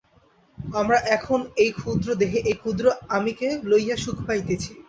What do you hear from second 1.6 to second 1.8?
এই